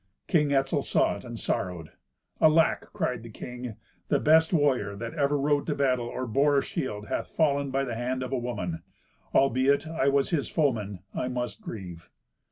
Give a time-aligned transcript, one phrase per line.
[0.27, 1.91] King Etzel saw it, and sorrowed.
[2.41, 3.75] "Alack!" cried the king,
[4.07, 7.83] "The best warrior that ever rode to battle, or bore a shield, hath fallen by
[7.83, 8.81] the hand of a woman!
[9.35, 12.09] Albeit I was his foeman, I must grieve."